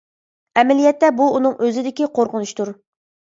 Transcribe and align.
ئەمەلىيەتتە، 0.59 1.11
بۇ 1.19 1.27
ئۇنىڭ 1.35 1.59
ئۆزىدىكى 1.67 2.09
قورقۇنچتۇر. 2.17 2.73